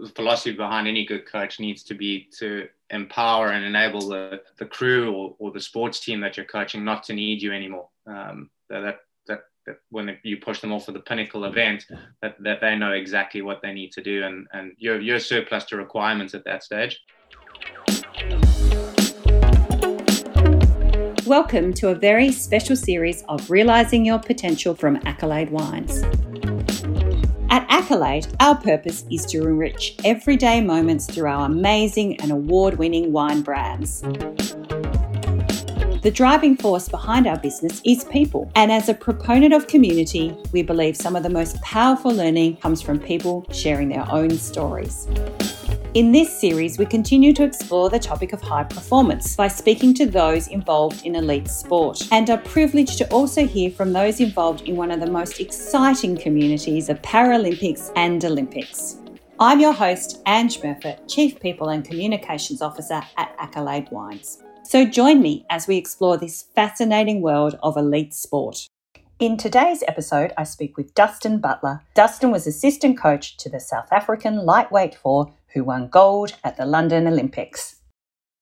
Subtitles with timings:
[0.00, 4.66] the philosophy behind any good coach needs to be to empower and enable the, the
[4.66, 7.88] crew or, or the sports team that you're coaching not to need you anymore.
[8.06, 11.86] Um, that, that, that when you push them off for the pinnacle event,
[12.22, 15.64] that, that they know exactly what they need to do and, and you're, you're surplus
[15.66, 17.00] to requirements at that stage.
[21.26, 26.04] Welcome to a very special series of Realising Your Potential from Accolade Wines.
[27.86, 33.42] Accolade, our purpose is to enrich everyday moments through our amazing and award winning wine
[33.42, 34.00] brands.
[36.02, 40.64] The driving force behind our business is people, and as a proponent of community, we
[40.64, 45.06] believe some of the most powerful learning comes from people sharing their own stories.
[45.96, 50.04] In this series, we continue to explore the topic of high performance by speaking to
[50.04, 54.76] those involved in elite sport and are privileged to also hear from those involved in
[54.76, 58.98] one of the most exciting communities of Paralympics and Olympics.
[59.40, 64.42] I'm your host, Ange Murfitt, Chief People and Communications Officer at Accolade Wines.
[64.64, 68.68] So join me as we explore this fascinating world of elite sport.
[69.18, 71.80] In today's episode, I speak with Dustin Butler.
[71.94, 76.66] Dustin was assistant coach to the South African lightweight four who won gold at the
[76.66, 77.76] London Olympics.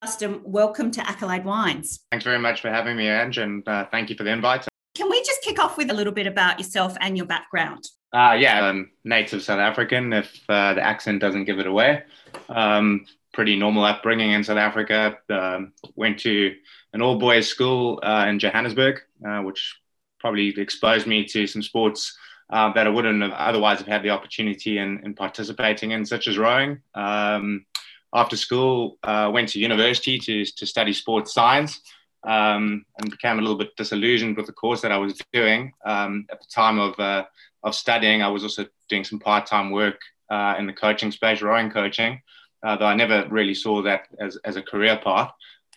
[0.02, 2.00] Dustin, welcome to Accolade Wines.
[2.11, 4.67] Thanks very much for having me, Ange, and uh, thank you for the invite.
[4.97, 7.84] Can we just kick off with a little bit about yourself and your background?
[8.12, 12.02] Uh, yeah, I'm native South African, if uh, the accent doesn't give it away.
[12.48, 15.19] Um, pretty normal upbringing in South Africa.
[15.30, 16.52] Um, went to
[16.92, 19.77] an all boys school uh, in Johannesburg, uh, which
[20.25, 22.17] probably exposed me to some sports
[22.48, 26.28] uh, that I wouldn't have otherwise have had the opportunity in, in participating in, such
[26.28, 26.80] as rowing.
[26.94, 27.67] Um,
[28.14, 31.78] after school, uh, went to university to, to study sports science
[32.22, 35.75] um, and became a little bit disillusioned with the course that I was doing.
[35.84, 37.25] Um, at the time of, uh,
[37.62, 41.70] of studying, I was also doing some part-time work uh, in the coaching space, rowing
[41.70, 42.22] coaching,
[42.62, 45.33] uh, though I never really saw that as, as a career path.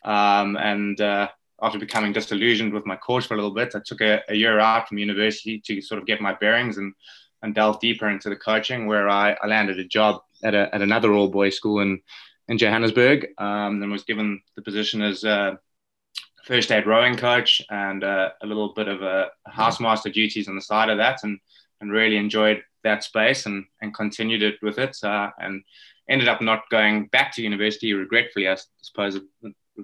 [0.05, 1.27] Um, and uh,
[1.61, 4.59] after becoming disillusioned with my course for a little bit, I took a, a, year
[4.59, 6.93] out from university to sort of get my bearings and,
[7.41, 10.81] and delve deeper into the coaching, where I, I landed a job at, a, at
[10.81, 12.01] another all boys school in,
[12.47, 15.59] in Johannesburg um, and was given the position as a
[16.45, 20.61] first eight rowing coach and uh, a little bit of a housemaster duties on the
[20.61, 21.39] side of that and,
[21.81, 25.61] and really enjoyed that space and, and continued it with it uh, and
[26.09, 29.19] ended up not going back to university regretfully, I suppose,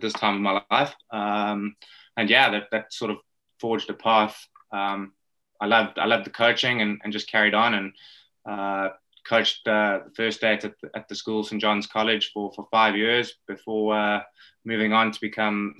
[0.01, 0.95] this time of my life.
[1.11, 1.75] Um,
[2.17, 3.17] and yeah, that, that sort of
[3.59, 4.37] forged a path.
[4.71, 5.13] Um,
[5.59, 7.93] I loved I loved the coaching and, and just carried on and
[8.49, 8.89] uh,
[9.25, 12.67] coached uh, the first day at the, at the school St John's College for for
[12.71, 14.21] five years before uh,
[14.65, 15.75] moving on to become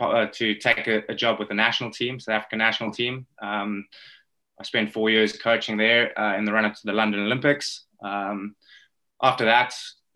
[0.00, 3.26] uh, to take a, a, job with the national team, South African national team.
[3.40, 3.86] Um,
[4.58, 7.84] I spent four years coaching there uh, in the run up to the London Olympics.
[8.02, 8.56] Um,
[9.22, 9.74] after that,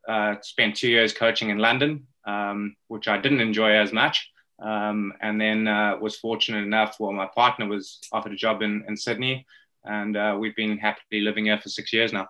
[0.09, 4.31] uh, spent two years coaching in London um, which I didn't enjoy as much.
[4.61, 8.85] Um, and then uh, was fortunate enough, well, my partner was offered a job in,
[8.89, 9.47] in Sydney,
[9.85, 12.29] and uh, we've been happily living here for six years now.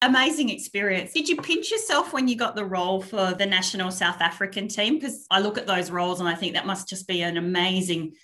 [0.00, 1.12] Amazing experience.
[1.12, 4.94] Did you pinch yourself when you got the role for the national South African team?
[4.94, 8.14] Because I look at those roles and I think that must just be an amazing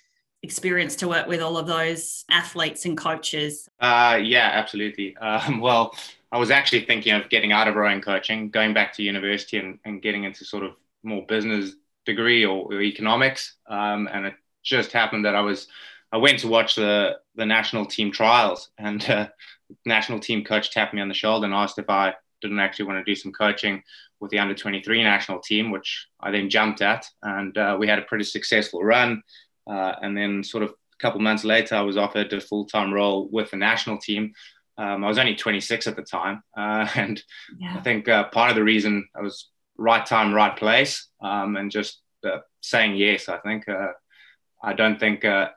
[0.43, 3.67] experience to work with all of those athletes and coaches.
[3.79, 5.17] Uh, yeah, absolutely.
[5.17, 5.95] Um, well,
[6.31, 9.79] I was actually thinking of getting out of rowing coaching, going back to university and,
[9.83, 10.73] and getting into sort of
[11.03, 11.73] more business
[12.05, 15.67] degree or, or economics, um, and it just happened that I was
[16.11, 19.27] I went to watch the the national team trials, and uh,
[19.85, 23.05] national team coach tapped me on the shoulder and asked if I didn't actually want
[23.05, 23.81] to do some coaching
[24.19, 27.99] with the under 23 national team, which I then jumped at, and uh, we had
[27.99, 29.21] a pretty successful run.
[29.67, 32.93] Uh, and then, sort of a couple months later, I was offered a full time
[32.93, 34.33] role with the national team.
[34.77, 37.21] Um, I was only 26 at the time, uh, and
[37.57, 37.75] yeah.
[37.77, 39.49] I think uh, part of the reason I was
[39.81, 43.27] right time, right place, um, and just uh, saying yes.
[43.27, 43.89] I think uh,
[44.63, 45.49] I don't think uh,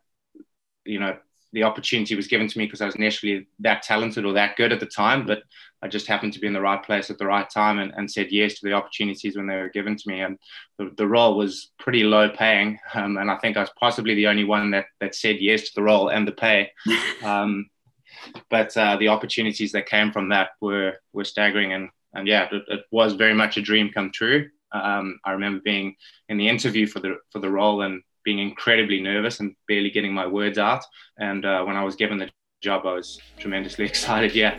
[0.85, 1.17] you know
[1.53, 4.73] the opportunity was given to me because I was naturally that talented or that good
[4.73, 5.45] at the time, but
[5.83, 8.11] I just happened to be in the right place at the right time and, and
[8.11, 10.21] said yes to the opportunities when they were given to me.
[10.21, 10.37] And
[10.79, 14.27] the, the role was pretty low paying, um, and I think I was possibly the
[14.27, 16.73] only one that that said yes to the role and the pay.
[17.23, 17.71] Um,
[18.49, 22.63] but uh, the opportunities that came from that were were staggering, and and yeah, it,
[22.69, 24.49] it, was very much a dream come true.
[24.73, 25.95] Um, I remember being
[26.29, 30.13] in the interview for the for the role and being incredibly nervous and barely getting
[30.13, 30.85] my words out.
[31.19, 32.31] And uh, when I was given the
[32.63, 34.35] job, I was tremendously excited.
[34.35, 34.57] Yeah.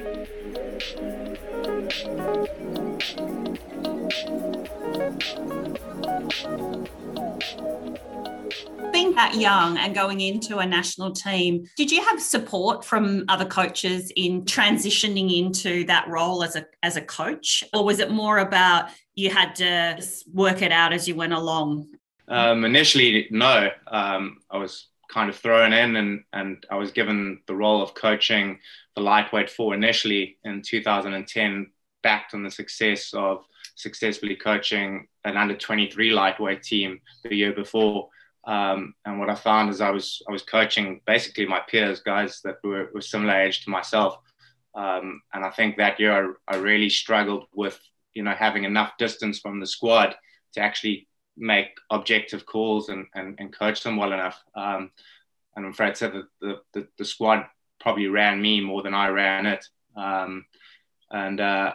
[8.92, 13.46] Being that young and going into a national team, did you have support from other
[13.46, 18.40] coaches in transitioning into that role as a as a coach, or was it more
[18.40, 20.04] about you had to
[20.34, 21.88] work it out as you went along?
[22.28, 23.70] Um, initially, no.
[23.88, 27.94] Um, I was kind of thrown in, and and I was given the role of
[27.94, 28.60] coaching
[28.96, 33.44] the lightweight four initially in 2010, backed on the success of
[33.76, 38.10] successfully coaching an under 23 lightweight team the year before.
[38.46, 42.42] Um, and what I found is I was I was coaching basically my peers, guys
[42.44, 44.20] that were, were similar age to myself.
[44.76, 47.80] Um, and I think that year I, I, really struggled with
[48.14, 50.16] you know having enough distance from the squad
[50.54, 51.08] to actually
[51.38, 54.42] make objective calls and, and, and coach them well enough.
[54.56, 54.92] Um,
[55.56, 57.46] and I'm afraid said that the, the, the, squad
[57.80, 59.66] probably ran me more than I ran it.
[59.96, 60.46] Um,
[61.12, 61.74] and uh,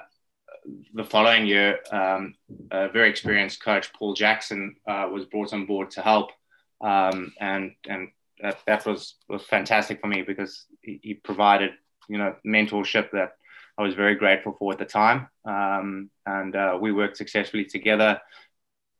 [0.95, 2.35] the following year, um,
[2.71, 6.31] a very experienced coach, Paul Jackson, uh, was brought on board to help.
[6.81, 8.09] Um, and and
[8.43, 11.73] that, that, was, was fantastic for me because he, he, provided,
[12.09, 13.37] you know, mentorship that
[13.79, 15.29] I was very grateful for at the time.
[15.45, 18.21] Um, and uh, we worked successfully together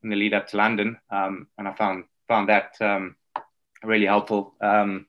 [0.03, 0.99] in the lead up to London.
[1.11, 3.17] Um, and I found, found that um,
[3.83, 4.55] really helpful.
[4.61, 5.07] Um,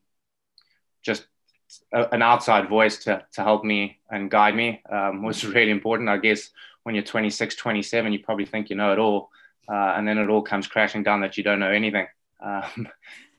[1.03, 1.25] just
[1.94, 6.09] an outside voice to, to help me and guide me um, was really important.
[6.09, 6.50] I guess
[6.83, 9.29] when you're 26, 27, you probably think you know it all.
[9.71, 12.07] Uh, and then it all comes crashing down that you don't know anything.
[12.41, 12.88] Um,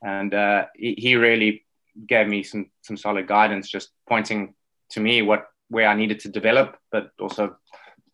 [0.02, 1.64] and uh, he, he, really
[2.06, 4.54] gave me some, some solid guidance, just pointing
[4.90, 7.56] to me what where I needed to develop, but also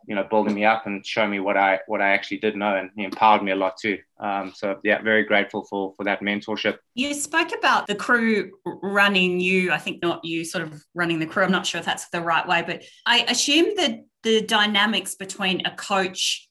[0.07, 2.77] you know building me up and showing me what I what I actually did know,
[2.77, 3.99] and he empowered me a lot too.
[4.19, 6.79] Um, so yeah, very grateful for for that mentorship.
[6.95, 9.71] You spoke about the crew running you.
[9.71, 11.45] I think not you sort of running the crew.
[11.45, 15.65] I'm not sure if that's the right way, but I assume that the dynamics between
[15.67, 16.48] a coach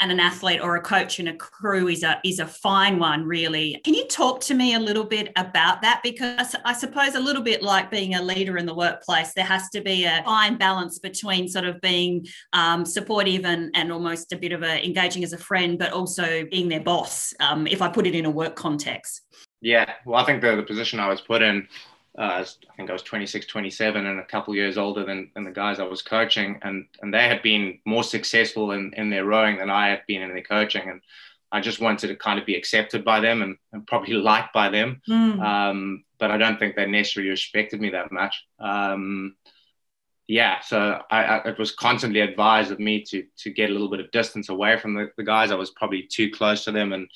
[0.00, 3.24] and an athlete or a coach and a crew is a is a fine one
[3.24, 3.80] really.
[3.84, 6.00] Can you talk to me a little bit about that?
[6.02, 9.68] Because i suppose a little bit like being a leader in the workplace there has
[9.70, 14.36] to be a fine balance between sort of being um, supportive and, and almost a
[14.36, 17.88] bit of a engaging as a friend but also being their boss um, if i
[17.88, 19.22] put it in a work context.
[19.60, 21.66] Yeah well i think the, the position i was put in
[22.18, 25.50] uh, I think I was 26, 27, and a couple years older than, than the
[25.50, 26.58] guys I was coaching.
[26.62, 30.22] And, and they had been more successful in, in their rowing than I had been
[30.22, 30.88] in their coaching.
[30.88, 31.00] And
[31.52, 34.68] I just wanted to kind of be accepted by them and, and probably liked by
[34.68, 35.00] them.
[35.08, 35.40] Mm.
[35.40, 38.44] Um, but I don't think they necessarily respected me that much.
[38.58, 39.36] Um,
[40.30, 43.90] yeah, so I, I, it was constantly advised of me to to get a little
[43.90, 45.50] bit of distance away from the, the guys.
[45.50, 47.10] I was probably too close to them, and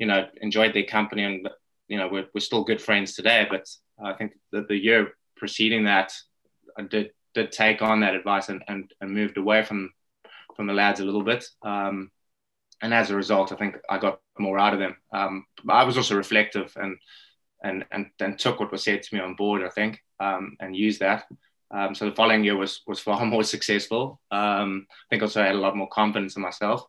[0.00, 1.48] you know enjoyed their company, and
[1.86, 3.46] you know we're, we're still good friends today.
[3.48, 3.68] But
[4.02, 6.12] I think that the year preceding that,
[6.78, 9.92] I did did take on that advice and, and, and moved away from
[10.56, 11.46] from the lads a little bit.
[11.62, 12.10] Um,
[12.82, 14.96] and as a result, I think I got more out of them.
[15.12, 16.96] Um, I was also reflective and,
[17.62, 19.62] and and and took what was said to me on board.
[19.62, 21.26] I think um, and used that.
[21.70, 24.20] Um, so the following year was was far more successful.
[24.30, 26.84] Um, I think also I had a lot more confidence in myself.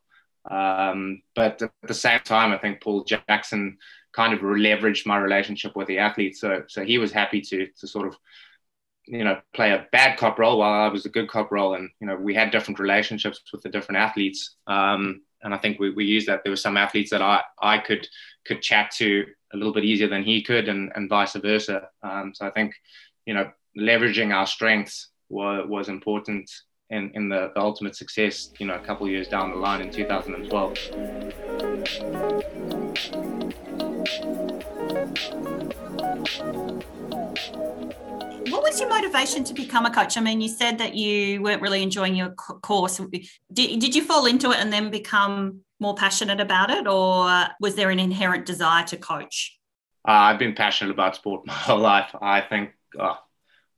[0.49, 3.77] Um, but at the same time, I think Paul Jackson
[4.17, 6.41] kind of leveraged my relationship with the athletes.
[6.41, 8.17] So so he was happy to to sort of
[9.05, 11.89] you know play a bad cop role while I was a good cop role, and
[12.01, 14.55] you know we had different relationships with the different athletes.
[14.65, 16.41] Um, and I think we, we used that.
[16.43, 18.07] There were some athletes that I, I could
[18.47, 21.89] could chat to a little bit easier than he could, and, and vice versa.
[22.03, 22.73] Um, so I think,
[23.25, 26.49] you know, leveraging our strengths was, was important
[26.89, 29.91] in, in the, the ultimate success, you know, a couple years down the line in
[29.91, 31.46] 2012.
[38.49, 40.17] What was your motivation to become a coach?
[40.17, 42.97] I mean, you said that you weren't really enjoying your course.
[43.53, 47.75] Did, did you fall into it and then become more passionate about it, or was
[47.75, 49.57] there an inherent desire to coach?
[50.07, 52.09] Uh, I've been passionate about sport my whole life.
[52.21, 53.17] I think oh,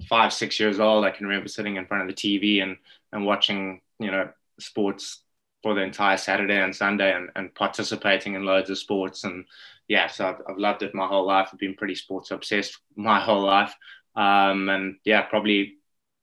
[0.07, 2.77] five, six years old, I can remember sitting in front of the TV and,
[3.11, 4.29] and watching, you know,
[4.59, 5.23] sports
[5.61, 9.23] for the entire Saturday and Sunday and, and participating in loads of sports.
[9.23, 9.45] And
[9.89, 11.49] yeah, so I've, I've loved it my whole life.
[11.51, 13.75] I've been pretty sports obsessed my whole life.
[14.15, 15.77] Um, and yeah, probably,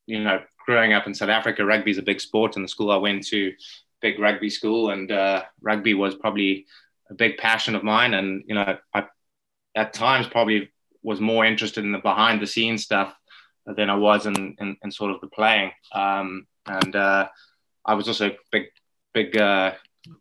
[0.07, 2.55] you know, growing up in South Africa, rugby is a big sport.
[2.55, 3.53] And the school I went to,
[4.01, 6.67] big rugby school, and uh, rugby was probably
[7.11, 8.15] a big passion of mine.
[8.15, 9.07] And, you know, I
[9.75, 10.71] at times probably
[11.03, 13.15] was more interested in the behind the scenes stuff
[13.67, 15.73] than I was in, in, in sort of the playing.
[15.93, 17.29] Um, and uh,
[17.85, 18.65] I was also a big,
[19.13, 19.73] big uh,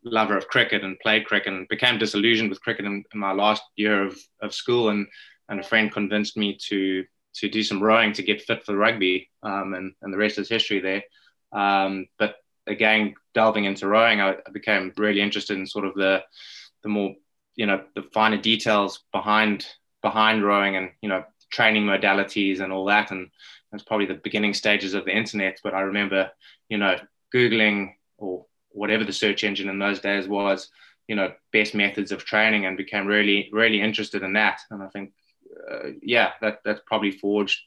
[0.04, 3.64] lover of cricket and played cricket and became disillusioned with cricket in, in my last
[3.76, 4.90] year of, of school.
[4.90, 5.08] And,
[5.50, 9.30] and a friend convinced me to to do some rowing to get fit for rugby,
[9.44, 11.04] um, and, and the rest is history there.
[11.52, 16.24] Um, but again, delving into rowing, I, I, became really interested in sort of the
[16.84, 17.14] the more
[17.56, 19.66] you know the finer details behind
[20.02, 23.30] behind rowing and you know training modalities and all that, and
[23.74, 25.60] it's probably the beginning stages of the internet.
[25.64, 26.32] But I remember,
[26.70, 26.98] you know,
[27.34, 30.70] googling or whatever the search engine in those days was,
[31.08, 34.60] you know, best methods of training, and became really really interested in that.
[34.70, 35.14] And I think,
[35.72, 37.60] uh, yeah, that that's probably forged,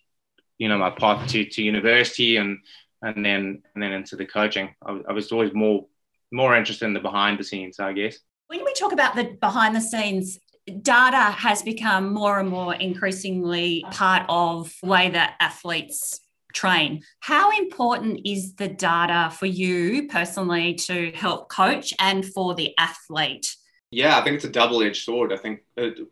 [0.59, 2.59] you know, my path to to university and
[3.03, 4.75] and then and then into the coaching.
[4.85, 5.87] I, I was always more
[6.31, 8.19] more interested in the behind the scenes, I guess.
[8.49, 10.38] When we talk about the behind the scenes,
[10.83, 16.21] data has become more and more increasingly part of the way that athletes
[16.52, 17.02] train.
[17.21, 23.55] How important is the data for you personally to help coach and for the athlete?
[23.90, 25.33] Yeah, I think it's a double edged sword.
[25.33, 25.61] I think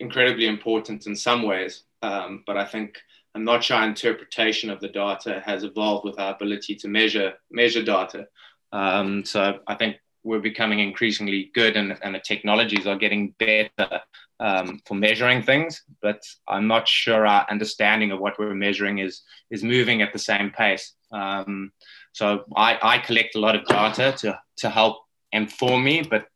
[0.00, 2.98] incredibly important in some ways, um, but I think
[3.34, 7.82] I'm not sure interpretation of the data has evolved with our ability to measure measure
[7.82, 8.28] data.
[8.72, 14.00] Um, so I think we're becoming increasingly good and, and the technologies are getting better
[14.40, 19.22] um, for measuring things, but I'm not sure our understanding of what we're measuring is
[19.50, 20.92] is moving at the same pace.
[21.12, 21.72] Um,
[22.12, 24.98] so I, I collect a lot of data to to help
[25.32, 26.26] inform me, but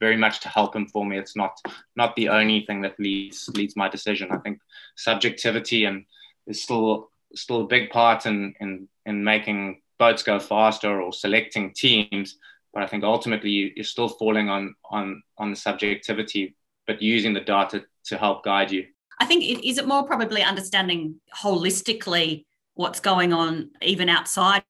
[0.00, 1.18] very much to help inform me.
[1.18, 1.52] It's not
[1.96, 4.30] not the only thing that leads leads my decision.
[4.30, 4.60] I think
[4.96, 6.04] subjectivity and
[6.46, 11.72] is still still a big part in in in making boats go faster or selecting
[11.74, 12.38] teams.
[12.72, 16.54] But I think ultimately you're still falling on on on the subjectivity,
[16.90, 18.84] but using the data to help guide you.
[19.20, 24.64] I think it, is it more probably understanding holistically what's going on even outside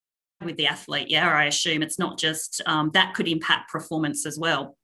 [0.45, 1.09] with the athlete.
[1.09, 4.77] Yeah, I assume it's not just um, that could impact performance as well.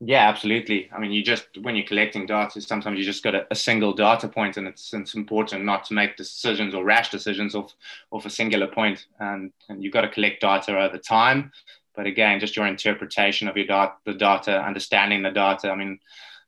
[0.00, 0.90] Yeah, absolutely.
[0.94, 3.92] I mean, you just when you're collecting data, sometimes you just got a, a, single
[3.92, 7.74] data point, and it's it's important not to make decisions or rash decisions off
[8.10, 11.52] off a singular point, and and you've got to collect data over time.
[11.94, 15.70] But again, just your interpretation of your data, the data, understanding the data.
[15.70, 15.98] I mean,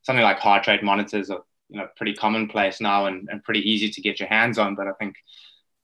[0.05, 3.91] something like heart rate monitors are you know pretty commonplace now and, and pretty easy
[3.91, 4.75] to get your hands on.
[4.75, 5.17] But I think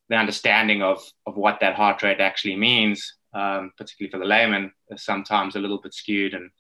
[0.09, 4.73] the understanding of of what that heart rate actually means, um, particularly for the layman,
[4.91, 6.51] is sometimes a little bit skewed and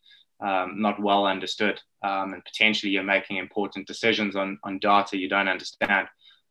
[0.40, 5.28] um, not well understood, um, and potentially you're making important decisions on on data you
[5.28, 6.08] don't understand.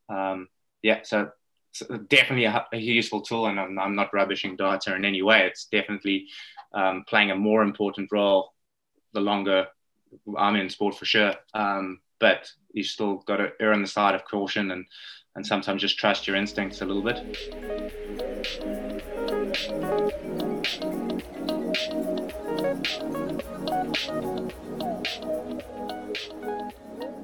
[0.09, 0.47] Um,
[0.81, 1.31] yeah, so
[1.71, 5.45] it's definitely a, a, useful tool, and I'm, I'm, not rubbishing data in any way.
[5.45, 6.27] It's definitely
[6.73, 8.53] um, playing a more important role
[9.13, 9.67] the longer
[10.37, 11.33] I'm in sport for sure.
[11.53, 14.85] Um, but you still got to err on the side of caution and
[15.35, 17.17] and sometimes just trust your instincts a little bit.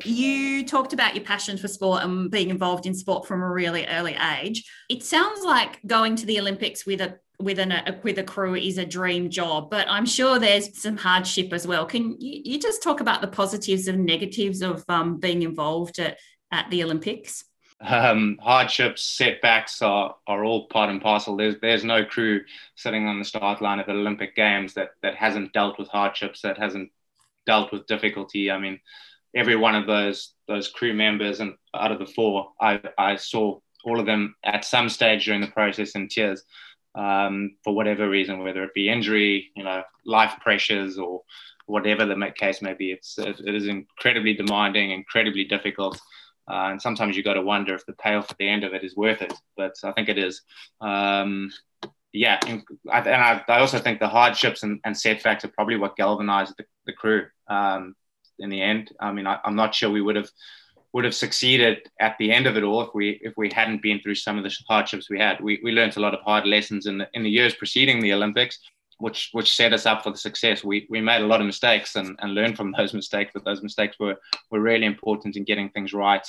[0.05, 3.87] You talked about your passion for sport and being involved in sport from a really
[3.87, 4.63] early age.
[4.87, 8.55] It sounds like going to the Olympics with a with an a, with a crew
[8.55, 11.85] is a dream job, but I'm sure there's some hardship as well.
[11.85, 16.17] Can you, you just talk about the positives and negatives of um, being involved at,
[16.51, 17.45] at the Olympics?
[17.81, 21.35] Um, hardships, setbacks are, are all part and parcel.
[21.35, 22.41] There's there's no crew
[22.75, 26.41] sitting on the start line at the Olympic Games that that hasn't dealt with hardships,
[26.41, 26.91] that hasn't
[27.45, 28.49] dealt with difficulty.
[28.49, 28.79] I mean,
[29.35, 33.59] every one of those those crew members and out of the four, I, I saw
[33.83, 36.43] all of them at some stage during the process in tears
[36.95, 41.21] um, for whatever reason, whether it be injury, you know, life pressures or
[41.65, 42.91] whatever the case may be.
[42.91, 45.99] It's it is incredibly demanding, incredibly difficult.
[46.49, 48.83] Uh, and sometimes you got to wonder if the payoff at the end of it
[48.83, 49.33] is worth it.
[49.57, 50.41] But I think it is.
[50.79, 51.51] Um,
[52.13, 56.53] yeah, and I, I, also think the hardships and, and setbacks are probably what galvanized
[56.57, 57.25] the, the crew.
[57.47, 57.95] Um,
[58.39, 58.91] in the end.
[58.99, 60.29] I mean, I, am not sure we would have
[60.95, 63.99] would have succeeded at the end of it all if we if we hadn't been
[63.99, 65.41] through some of the hardships we had.
[65.41, 68.13] We, we learned a lot of hard lessons in the, in the years preceding the
[68.13, 68.59] Olympics,
[68.99, 70.63] which which set us up for the success.
[70.63, 73.61] We, we made a lot of mistakes and, and learned from those mistakes, but those
[73.61, 74.15] mistakes were,
[74.51, 76.25] were really important in getting things right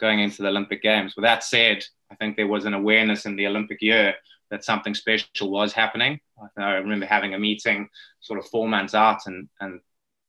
[0.00, 1.14] going into the Olympic Games.
[1.14, 4.14] With that said, I think there was an awareness in the Olympic year
[4.50, 6.20] that something special was happening.
[6.56, 9.80] I remember having a meeting sort of four months out and, and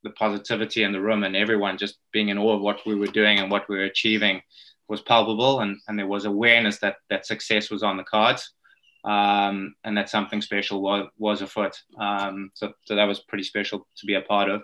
[0.07, 3.07] the positivity in the room and everyone just being in awe of what we were
[3.07, 4.41] doing and what we were achieving
[4.87, 5.59] was palpable.
[5.59, 8.53] And, and there was awareness that that success was on the cards
[9.03, 11.75] um, and that something special was, was afoot.
[11.99, 14.63] Um, so, so that was pretty special to be a part of.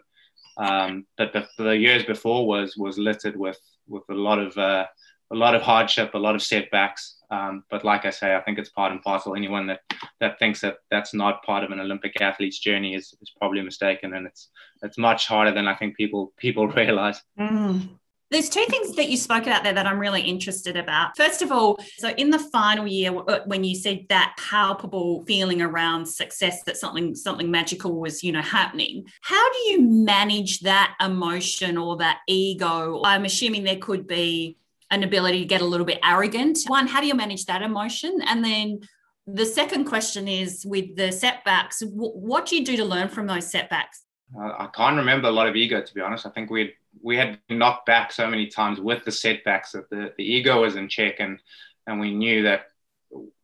[0.57, 4.85] Um, but the, the, years before was was littered with with a lot of uh,
[5.34, 8.60] a lot of hardship a lot of setbacks um, but like I say, I think
[8.60, 9.36] it's part and parcel.
[9.36, 9.80] Anyone that,
[10.20, 14.13] that thinks that that's not part of an Olympic athlete's journey is, is probably mistaken,
[14.13, 14.50] and it's
[14.84, 17.22] it's much harder than I think people people realize.
[17.40, 17.98] Mm.
[18.30, 21.16] There's two things that you spoke about there that I'm really interested about.
[21.16, 25.62] First of all, so in the final year, uh, when you said that palpable feeling
[25.62, 29.06] around success, that something something magical was, you know, happening.
[29.22, 33.02] How do you manage that emotion or that ego?
[33.04, 34.58] I'm assuming there could be
[34.93, 36.59] an ability to get a little bit arrogant.
[36.67, 38.21] One, how do you manage that emotion?
[38.27, 38.81] And then
[39.25, 43.50] the second question is with the setbacks, what do you do to learn from those
[43.50, 44.03] setbacks?
[44.38, 46.25] I can't remember a lot of ego, to be honest.
[46.25, 50.13] I think we we had knocked back so many times with the setbacks that the,
[50.17, 51.39] the ego was in check, and
[51.85, 52.67] and we knew that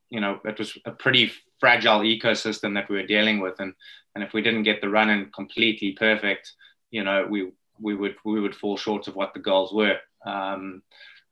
[0.09, 3.73] you know it was a pretty fragile ecosystem that we were dealing with, and
[4.15, 6.53] and if we didn't get the run in completely perfect,
[6.89, 9.97] you know we we would we would fall short of what the goals were.
[10.25, 10.81] Um,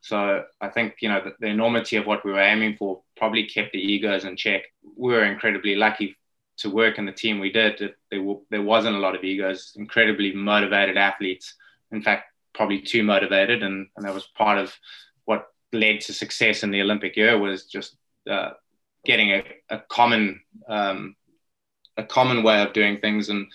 [0.08, 3.46] so I think you know the, the, enormity of what we were aiming for probably
[3.46, 4.62] kept the egos in check.
[4.96, 6.16] We were incredibly lucky
[6.60, 7.94] to work in the team we did.
[8.10, 9.74] There, there wasn't a lot of egos.
[9.76, 11.56] Incredibly motivated athletes.
[11.92, 14.74] In fact, probably too motivated, and, and that was part of
[15.26, 17.98] what led to success in the Olympic year was just
[18.30, 18.52] uh,
[19.06, 21.16] getting a, a common um,
[21.98, 23.48] a common way of doing things, and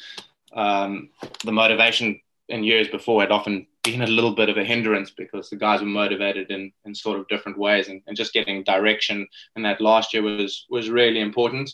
[0.52, 1.08] um,
[1.44, 5.50] the motivation in years before had often been a little bit of a hindrance because
[5.50, 9.26] the guys were motivated in, in sort of different ways, and, and just getting direction
[9.56, 11.70] in that last year was was really important.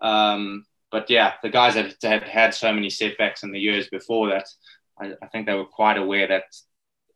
[0.00, 4.28] Um, but yeah, the guys that had had so many setbacks in the years before
[4.28, 4.46] that,
[5.00, 6.44] I, I think they were quite aware that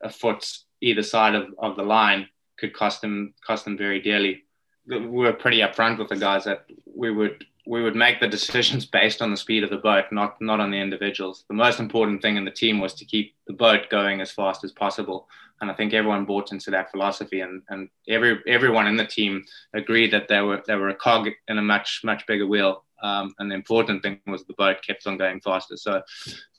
[0.01, 0.49] a foot
[0.81, 2.27] either side of, of the line
[2.57, 4.43] could cost them cost them very dearly.
[4.87, 8.85] We were pretty upfront with the guys that we would we would make the decisions
[8.99, 11.43] based on the speed of the boat, not not on the individuals.
[11.47, 14.63] The most important thing in the team was to keep the boat going as fast
[14.63, 15.27] as possible,
[15.61, 19.43] and I think everyone bought into that philosophy, and and every everyone in the team
[19.73, 22.83] agreed that they were they were a cog in a much much bigger wheel.
[23.03, 25.77] Um, and the important thing was the boat kept on going faster.
[25.77, 26.01] So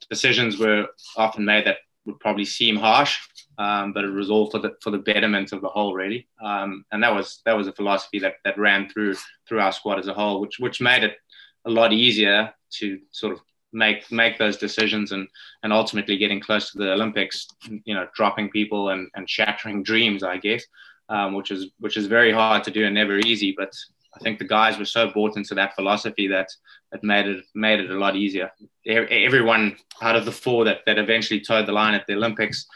[0.08, 0.86] decisions were
[1.16, 3.18] often made that would probably seem harsh,
[3.58, 6.28] um, but it was all for the for the betterment of the whole, really.
[6.42, 9.16] Um, and that was that was a philosophy that that ran through
[9.48, 11.16] through our squad as a whole, which which made it
[11.64, 13.40] a lot easier to sort of
[13.72, 15.28] make make those decisions and
[15.64, 17.48] and ultimately getting close to the Olympics.
[17.84, 20.64] You know, dropping people and and shattering dreams, I guess,
[21.08, 23.72] um, which is which is very hard to do and never easy, but.
[24.14, 26.48] I think the guys were so bought into that philosophy that
[26.92, 28.50] it made it made it a lot easier.
[28.86, 32.66] Everyone out of the four that, that eventually toed the line at the Olympics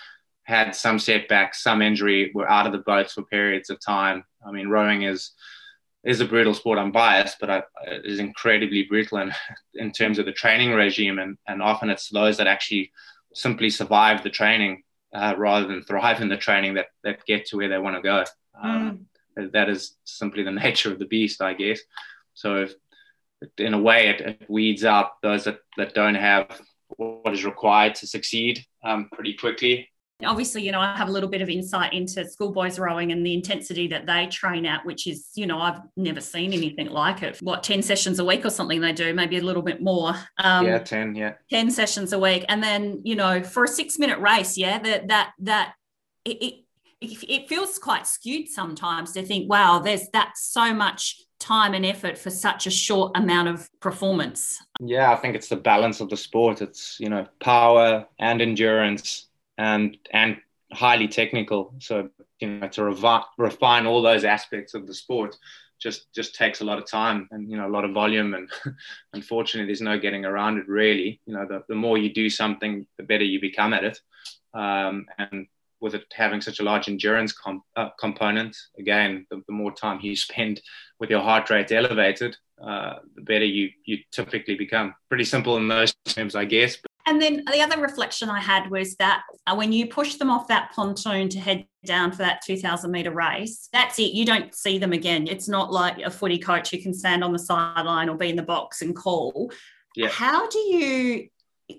[0.44, 4.24] had some setbacks, some injury, were out of the boats for periods of time.
[4.46, 5.32] I mean, rowing is
[6.04, 6.78] is a brutal sport.
[6.78, 9.32] I'm biased, but I, it is incredibly brutal in,
[9.74, 11.18] in terms of the training regime.
[11.18, 12.90] And, and often it's those that actually
[13.34, 14.82] simply survive the training
[15.14, 18.02] uh, rather than thrive in the training that, that get to where they want to
[18.02, 18.24] go.
[18.60, 19.06] Um,
[19.38, 19.52] mm.
[19.52, 21.80] That is simply the nature of the beast, I guess.
[22.34, 22.74] So, if,
[23.58, 26.60] in a way, it, it weeds out those that, that don't have
[26.96, 29.88] what is required to succeed um, pretty quickly
[30.24, 33.34] obviously, you know, I have a little bit of insight into schoolboys rowing and the
[33.34, 37.38] intensity that they train at, which is, you know, I've never seen anything like it.
[37.40, 40.14] What, 10 sessions a week or something they do, maybe a little bit more.
[40.38, 41.34] Um, yeah, 10, yeah.
[41.50, 42.44] 10 sessions a week.
[42.48, 45.74] And then, you know, for a six minute race, yeah, that, that, that,
[46.24, 46.54] it, it,
[47.28, 52.16] it feels quite skewed sometimes to think, wow, there's that so much time and effort
[52.16, 54.58] for such a short amount of performance.
[54.80, 56.62] Yeah, I think it's the balance of the sport.
[56.62, 59.26] It's, you know, power and endurance
[59.58, 60.38] and and
[60.72, 61.74] highly technical.
[61.78, 62.10] So
[62.40, 65.36] you know to revi- refine all those aspects of the sport
[65.80, 68.34] just just takes a lot of time and you know a lot of volume.
[68.34, 68.48] And
[69.12, 71.20] unfortunately there's no getting around it really.
[71.26, 74.00] You know the, the more you do something the better you become at it.
[74.54, 75.46] Um, and
[75.80, 77.34] with it having such a large endurance
[77.76, 80.60] uh, component again the, the, more time you spend
[81.00, 84.94] with your heart rate elevated uh, the better you you typically become.
[85.08, 88.94] Pretty simple in those terms i guess and then the other reflection I had was
[88.96, 92.90] that uh, when you push them off that pontoon to head down for that 2000
[92.90, 94.12] meter race, that's it.
[94.12, 95.26] You don't see them again.
[95.26, 98.36] It's not like a footy coach who can stand on the sideline or be in
[98.36, 99.50] the box and call.
[99.96, 100.08] Yeah.
[100.08, 101.28] How do you,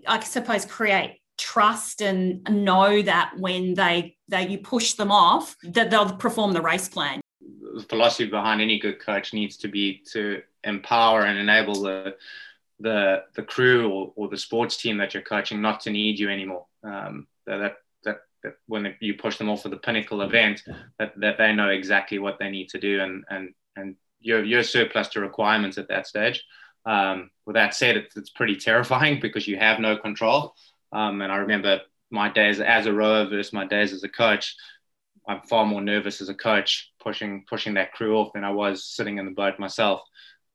[0.08, 5.90] I suppose, create trust and know that when they they you push them off that
[5.90, 7.20] they'll perform the race plan
[7.74, 12.16] the philosophy behind any good coach needs to be to empower and enable the
[12.84, 16.30] the the crew or, or the sports team that you're coaching not to need you
[16.30, 16.66] anymore.
[16.84, 20.62] Um, that, that that when you push them off for the pinnacle event,
[21.00, 24.64] that, that they know exactly what they need to do and and and you're you're
[24.64, 26.44] surplus to requirements at that stage.
[26.86, 30.54] Um, with that said, it's, it's pretty terrifying because you have no control.
[30.92, 31.80] Um, and I remember
[32.12, 34.56] my days as a rower versus my days as a coach.
[35.26, 38.84] I'm far more nervous as a coach pushing pushing that crew off than I was
[38.84, 40.02] sitting in the boat myself.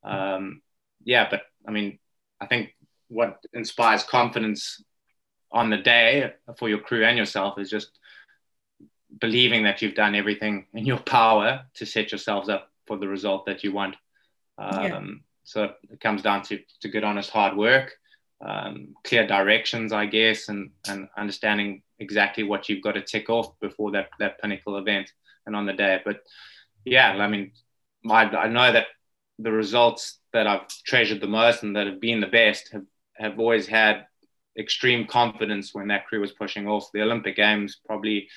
[0.03, 0.61] Um,
[1.03, 1.97] yeah, but I mean,
[2.41, 2.75] I think
[3.09, 4.83] what inspires confidence
[5.51, 7.97] on the day for your crew and yourself is just
[9.19, 13.45] believing that you've done everything in your power to set yourselves up for the result
[13.45, 13.95] that you want.
[14.57, 15.01] Um, yeah.
[15.43, 17.97] So it comes down to, to good, honest, hard work.
[18.41, 23.59] um, clear directions, I guess, and and understanding exactly what you've got to tick off
[23.59, 25.11] before that that pinnacle event
[25.45, 26.01] and on the day.
[26.03, 26.21] But
[26.85, 27.51] yeah, I mean,
[28.09, 28.87] I, I know that
[29.39, 32.85] the results that I've treasured the most and that have been the best have,
[33.17, 34.05] have always had
[34.57, 36.89] extreme confidence when that crew was pushing off.
[36.93, 38.27] The Olympic Games probably,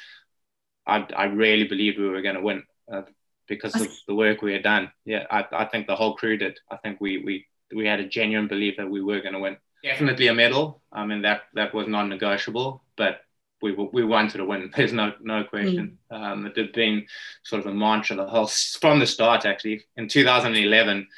[0.87, 3.03] I, I really believed we were going to win uh,
[3.49, 4.91] because of the work we had done.
[5.05, 6.59] Yeah, I, I think the whole crew did.
[6.71, 9.57] I think we we we had a genuine belief that we were going to win.
[9.83, 10.83] Definitely a medal.
[10.93, 13.21] I mean that that was non-negotiable, but
[13.61, 14.71] we we wanted to win.
[14.77, 15.99] There's no no question.
[16.11, 16.17] Mm.
[16.17, 17.07] Um, it had been
[17.43, 19.45] sort of a mantra the whole from the start.
[19.47, 21.09] Actually, in 2011,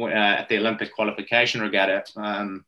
[0.00, 2.64] uh, at the Olympic qualification regatta, um,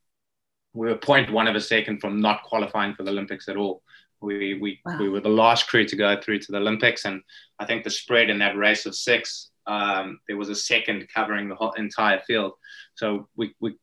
[0.75, 3.83] we were point one of a second from not qualifying for the Olympics at all.
[4.21, 4.99] We we, wow.
[4.99, 7.23] we were the last crew to go through to the Olympics, and
[7.59, 11.49] I think the spread in that race of six, um, there was a second covering
[11.49, 12.53] the whole entire field.
[12.95, 13.77] So we, we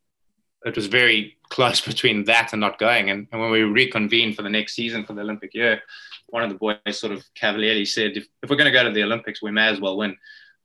[0.65, 3.09] it was very close between that and not going.
[3.09, 5.81] And, and when we reconvened for the next season for the Olympic year,
[6.27, 8.91] one of the boys sort of cavalierly said, if, if we're going to go to
[8.91, 10.17] the Olympics, we may as well win.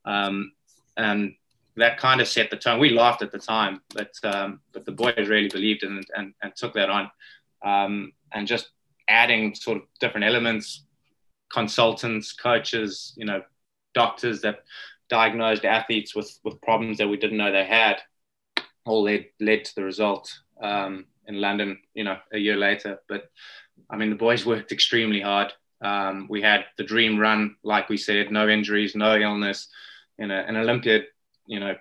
[0.05, 0.53] Um,
[0.97, 1.35] and
[1.79, 2.79] that kind of set the tone.
[2.79, 6.35] We laughed at the time, but um, but the boys really believed in it and,
[6.43, 7.11] and took that on.
[7.65, 8.71] Um, and just
[9.09, 10.85] adding sort of different elements,
[11.53, 13.43] consultants, coaches, you know,
[13.95, 14.65] doctors that
[15.09, 17.97] diagnosed athletes with with problems that we didn't know they had,
[18.85, 21.79] all led led to the result um, in London.
[21.95, 23.01] You know, a year later.
[23.09, 23.31] But
[23.91, 25.53] I mean, the boys worked extremely hard.
[25.81, 29.69] Um, we had the dream run, like we said, no injuries, no illness.
[30.19, 31.07] In a, an Olympiad
[31.49, 31.75] you know,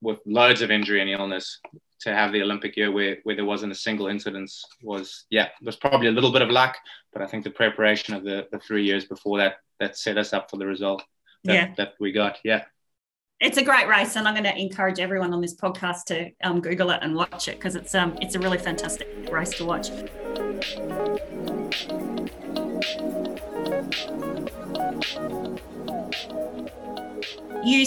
[0.00, 1.58] with loads of injury and illness,
[2.00, 5.76] to have the Olympic year where, where there wasn't a single incidence was, yeah, was
[5.76, 6.76] probably a little bit of luck,
[7.12, 10.32] but I think the preparation of the, the three years before that, that set us
[10.32, 11.02] up for the result
[11.44, 11.74] that, yeah.
[11.76, 12.38] that we got.
[12.42, 12.64] Yeah.
[13.38, 16.60] It's a great race, and I'm going to encourage everyone on this podcast to um,
[16.60, 19.88] Google it and watch it because it's um, it's a really fantastic race to watch.
[19.88, 20.08] You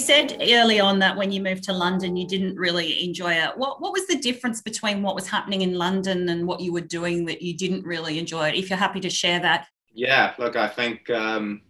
[0.03, 3.57] said early on that when you moved to London, you didn't really enjoy it.
[3.57, 6.81] What What was the difference between what was happening in London and what you were
[6.81, 8.55] doing that you didn't really enjoy it?
[8.55, 9.67] If you're happy to share that.
[9.93, 11.61] Yeah, look, I think um,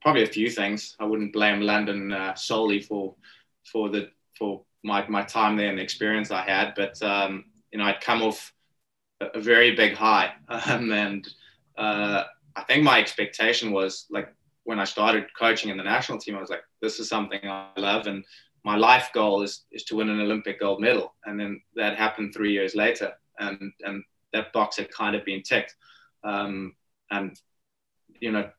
[0.00, 0.96] probably a few things.
[1.00, 3.14] I wouldn't blame London uh, solely for
[3.70, 7.78] for the for my my time there and the experience I had, but um, you
[7.78, 8.52] know, I'd come off
[9.20, 11.28] a, a very big high, um, and
[11.76, 14.32] uh, I think my expectation was like
[14.66, 17.68] when I started coaching in the national team, I was like, this is something I
[17.76, 18.08] love.
[18.08, 18.24] And
[18.64, 21.14] my life goal is, is to win an Olympic gold medal.
[21.24, 23.12] And then that happened three years later.
[23.38, 24.02] And, and
[24.32, 25.76] that box had kind of been ticked.
[26.24, 26.74] Um,
[27.12, 27.40] and,
[28.20, 28.50] you know,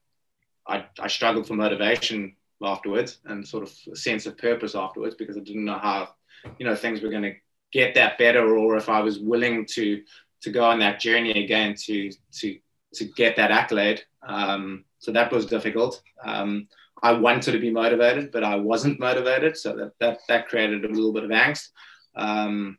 [0.65, 5.36] I, I struggled for motivation afterwards and sort of a sense of purpose afterwards because
[5.36, 6.15] I didn't know how,
[6.58, 7.36] you know, things were going to
[7.74, 10.02] get that better or if I was willing to,
[10.43, 12.58] to go on that journey again to, to,
[12.95, 14.02] to get that accolade.
[14.28, 16.02] Um, so that was difficult.
[16.23, 16.67] Um,
[17.04, 19.56] I wanted to be motivated, but I wasn't motivated.
[19.58, 21.69] So that, that, that created a little bit of angst.
[22.15, 22.78] Um,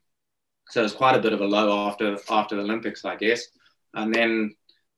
[0.70, 3.44] so it was quite a bit of a low after, after the Olympics, I guess.
[3.94, 4.54] And then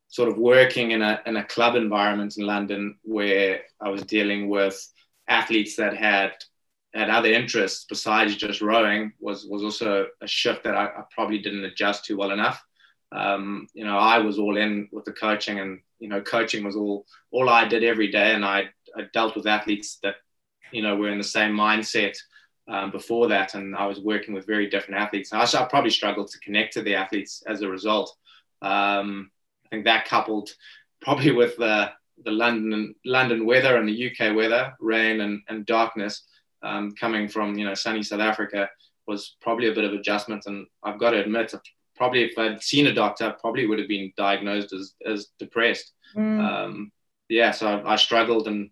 [0.09, 4.49] sort of working in a, in a club environment in London where I was dealing
[4.49, 4.77] with
[5.29, 6.33] athletes that had
[6.93, 11.39] had other interests besides just rowing was was also a shift that I, I probably
[11.39, 12.61] didn't adjust to well enough.
[13.13, 16.75] Um, you know, I was all in with the coaching and you know, coaching was
[16.75, 20.17] all all I did every day, and I, I dealt with athletes that
[20.73, 22.17] you know were in the same mindset
[22.67, 25.33] um, before that, and I was working with very different athletes.
[25.33, 28.17] I, I probably struggled to connect to the athletes as a result.
[28.63, 29.31] Um,
[29.67, 30.51] I think that coupled
[31.01, 31.91] probably with the
[32.25, 36.23] the London London weather and the UK weather, rain and, and darkness,
[36.63, 38.71] um, coming from you know sunny South Africa
[39.07, 40.45] was probably a bit of adjustment.
[40.47, 41.53] And I've got to admit,
[42.01, 45.93] probably if I'd seen a doctor, probably would have been diagnosed as, as depressed.
[46.17, 46.41] Mm.
[46.41, 46.93] Um,
[47.29, 48.71] yeah, so I, I, struggled and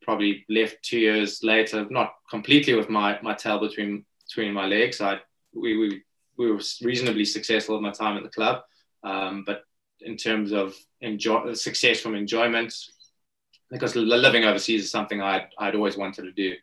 [0.00, 5.02] probably left two years later, not completely with my, my tail between between my legs.
[5.02, 5.18] I
[5.52, 6.02] we, we,
[6.38, 8.62] we were reasonably successful at my time at the club,
[9.04, 9.64] um, but
[10.00, 12.74] in terms of enjoy success from enjoyment,
[13.70, 16.54] because living overseas is something I'd, I'd always wanted to do.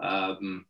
[0.00, 0.64] Um,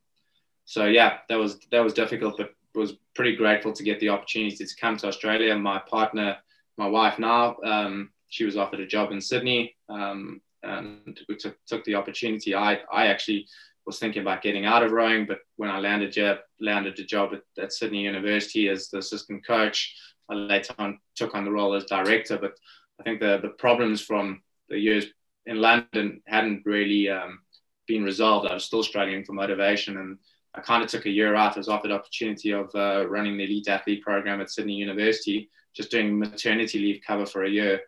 [0.64, 4.64] so yeah, that was that was difficult, but was pretty grateful to get the opportunity
[4.64, 5.56] to come to Australia.
[5.56, 6.36] My partner,
[6.76, 11.56] my wife now, um, she was offered a job in Sydney, um, and we took,
[11.66, 12.54] took the opportunity.
[12.54, 13.46] I, I actually
[13.86, 17.32] was thinking about getting out of rowing, but when I landed here, landed a job
[17.32, 19.96] at, at Sydney University as the assistant coach,
[20.28, 22.36] I later on took on the role as director.
[22.36, 22.54] But
[23.00, 25.06] I think the the problems from the years
[25.46, 27.40] in London hadn't really um,
[27.86, 28.48] been resolved.
[28.48, 30.18] I was still struggling for motivation and
[30.56, 31.56] I kind of took a year out.
[31.56, 35.50] I was offered the opportunity of uh, running the elite athlete program at Sydney University,
[35.74, 37.80] just doing maternity leave cover for a year.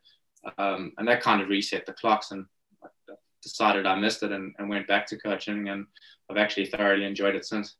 [0.58, 2.44] Um, and that kind of reset the clocks and
[2.84, 2.88] I
[3.42, 5.68] decided I missed it and, and went back to coaching.
[5.68, 5.86] And
[6.30, 7.76] I've actually thoroughly enjoyed it since.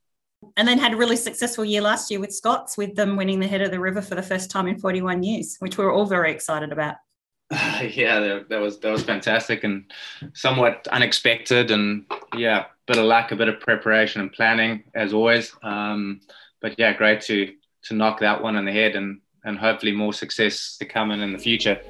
[0.56, 3.48] And then had a really successful year last year with Scots, with them winning the
[3.48, 6.06] head of the river for the first time in 41 years, which we were all
[6.06, 6.96] very excited about.
[7.50, 9.90] yeah, that, was that was fantastic and
[10.34, 12.04] somewhat unexpected, and
[12.36, 15.54] yeah, bit of luck, a bit of preparation and planning as always.
[15.62, 16.20] Um,
[16.60, 20.12] but yeah, great to to knock that one on the head, and and hopefully more
[20.12, 21.80] success to come in in the future.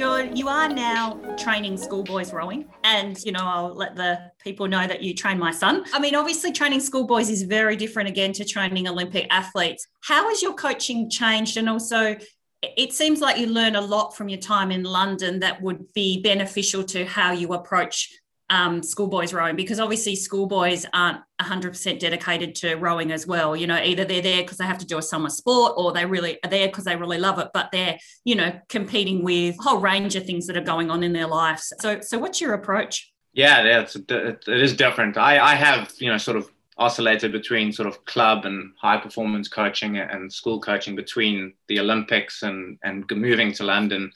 [0.00, 4.86] you're you are now training schoolboys rowing and you know i'll let the people know
[4.86, 8.44] that you train my son i mean obviously training schoolboys is very different again to
[8.44, 12.16] training olympic athletes how has your coaching changed and also
[12.62, 16.20] it seems like you learn a lot from your time in london that would be
[16.22, 18.10] beneficial to how you approach
[18.50, 23.54] um, schoolboys rowing because obviously schoolboys aren't 100% dedicated to rowing as well.
[23.54, 26.04] You know either they're there because they have to do a summer sport or they
[26.04, 29.62] really are there because they really love it but they're you know competing with a
[29.62, 31.72] whole range of things that are going on in their lives.
[31.80, 33.12] So so what's your approach?
[33.32, 35.16] Yeah that's it is different.
[35.16, 39.48] I i have you know sort of oscillated between sort of club and high performance
[39.48, 44.10] coaching and school coaching between the olympics and and moving to london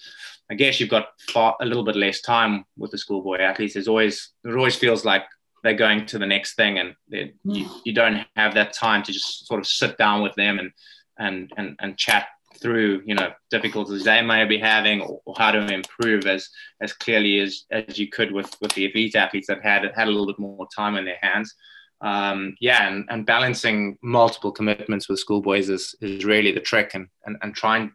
[0.51, 3.75] I guess you've got far, a little bit less time with the schoolboy athletes.
[3.75, 5.25] There's always it always feels like
[5.63, 7.71] they're going to the next thing, and you, mm.
[7.85, 10.71] you don't have that time to just sort of sit down with them and
[11.19, 12.27] and and and chat
[12.61, 16.49] through you know difficulties they may be having or, or, how to improve as
[16.81, 20.11] as clearly as as you could with with the elite athletes that had had a
[20.11, 21.55] little bit more time in their hands.
[22.01, 27.09] Um, yeah, and, and balancing multiple commitments with schoolboys is, is really the trick, and,
[27.25, 27.93] and and trying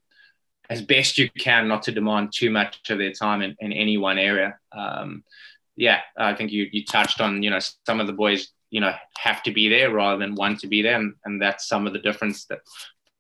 [0.69, 3.97] as best you can not to demand too much of their time in, in any
[3.97, 4.57] one area.
[4.71, 5.23] Um,
[5.75, 8.93] yeah, I think you you touched on you know some of the boys you know
[9.17, 11.93] have to be there rather than want to be there, and, and that's some of
[11.93, 12.59] the difference that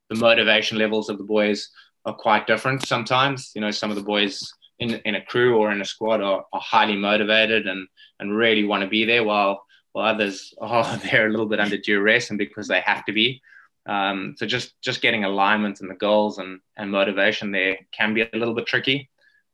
[0.09, 1.69] the motivation levels of the boys
[2.05, 3.51] are quite different sometimes.
[3.55, 6.45] You know, some of the boys in, in a crew or in a squad are,
[6.53, 7.87] are highly motivated and
[8.19, 11.77] and really want to be there, while while others oh they're a little bit under
[11.77, 13.41] duress and because they have to be.
[13.85, 18.21] Um, so just just getting alignment and the goals and, and motivation there can be
[18.21, 19.09] a little bit tricky.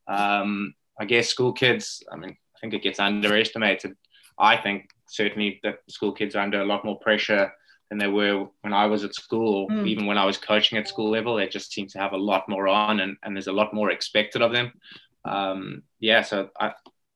[0.07, 3.95] Um, I guess school kids, I mean, I think it gets underestimated.
[4.37, 7.51] I think certainly that school kids are under a lot more pressure
[7.89, 9.87] than they were when I was at school or mm.
[9.87, 11.35] even when I was coaching at school level.
[11.35, 13.91] They just seem to have a lot more on and, and there's a lot more
[13.91, 14.73] expected of them.
[15.23, 16.73] Um, yeah, so I,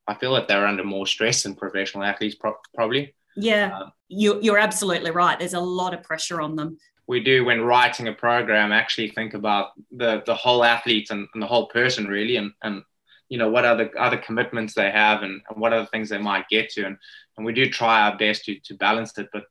[0.09, 3.13] I feel that they're under more stress than professional athletes pro- probably.
[3.35, 5.37] Yeah, um, you, you're absolutely right.
[5.37, 6.77] There's a lot of pressure on them
[7.09, 11.41] we do when writing a program actually think about the the whole athlete and, and
[11.41, 12.83] the whole person really and and
[13.29, 16.47] you know what other other commitments they have and, and what other things they might
[16.49, 16.97] get to and
[17.35, 19.45] and we do try our best to to balance it but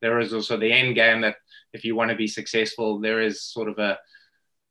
[0.00, 1.36] there is also the end game that
[1.72, 3.98] if you want to be successful there is sort of a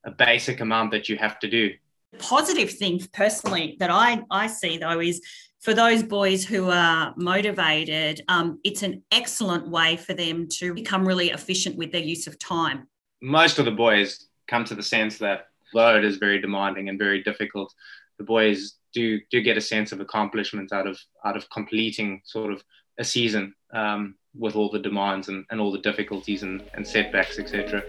[0.05, 1.69] a basic amount that you have to do
[2.19, 5.21] positive thing personally that i i see though is
[5.61, 11.07] for those boys who are motivated, um, it's an excellent way for them to become
[11.07, 12.87] really efficient with their use of time.
[13.21, 17.21] Most of the boys come to the sense that load is very demanding and very
[17.21, 17.73] difficult,
[18.17, 22.51] the boys do do get a sense of accomplishment out of out of completing sort
[22.51, 22.63] of
[22.99, 27.39] a season um, with all the demands and, and all the difficulties and, and setbacks,
[27.39, 27.83] etc.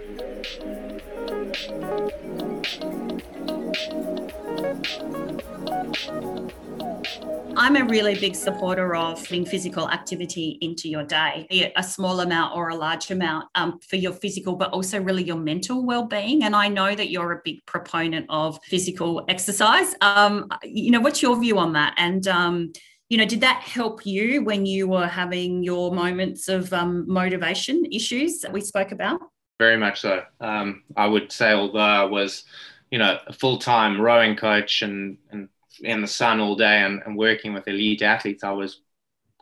[7.55, 11.83] I'm a really big supporter of putting physical activity into your day, be it a
[11.83, 15.85] small amount or a large amount um, for your physical, but also really your mental
[15.85, 16.45] well-being.
[16.45, 19.95] And I know that you're a big proponent of physical exercise.
[20.01, 21.95] Um, you know, what's your view on that?
[21.99, 22.73] And um,
[23.13, 27.85] you know, did that help you when you were having your moments of um, motivation
[27.93, 29.21] issues that we spoke about?
[29.59, 30.23] Very much so.
[30.41, 32.45] Um, I would say, although I was,
[32.93, 35.49] you know, a full-time rowing coach and and
[35.81, 38.83] in the sun all day and, and working with elite athletes, I was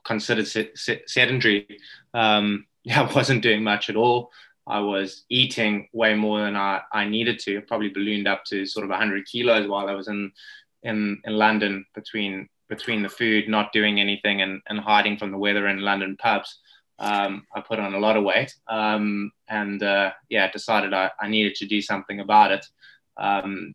[0.04, 0.46] considered
[1.06, 1.80] sedentary.
[2.14, 4.30] Um, I wasn't doing much at all.
[4.66, 7.58] I was eating way more than I, I needed to.
[7.58, 10.32] I probably ballooned up to sort of 100 kilos while I was in
[10.82, 15.38] in, in London between between the food, not doing anything, and, and hiding from the
[15.38, 16.60] weather in London pubs.
[17.00, 21.28] Um, I put on a lot of weight, um, and uh, yeah, decided I, I
[21.28, 22.64] needed to do something about it.
[23.20, 23.74] Um,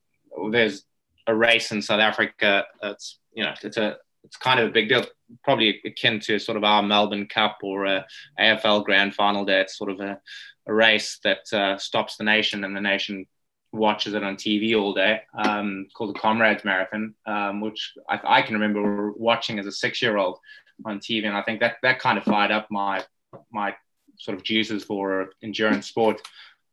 [0.52, 0.84] there's
[1.28, 2.66] a race in South Africa.
[2.82, 5.06] that's you know it's a it's kind of a big deal,
[5.44, 8.06] probably akin to sort of our Melbourne Cup or a
[8.40, 9.62] AFL Grand Final day.
[9.62, 10.20] It's sort of a,
[10.68, 13.28] a race that uh, stops the nation, and the nation
[13.72, 18.42] watches it on TV all day, um, called the Comrades Marathon, um, which I, I,
[18.42, 20.40] can remember watching as a six-year-old
[20.86, 23.04] on TV, and I think that that kind of fired up my
[23.52, 23.76] my
[24.18, 26.22] sort of juices for endurance sport.